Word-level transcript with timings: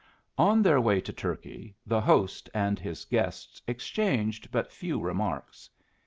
On 0.39 0.63
their 0.63 0.81
way 0.81 0.99
to 0.99 1.13
turkey, 1.13 1.75
the 1.85 2.01
host 2.01 2.49
and 2.55 2.79
his 2.79 3.05
guests 3.05 3.61
exchanged 3.67 4.49
but 4.49 4.71
few 4.73 4.99
remarks. 4.99 5.69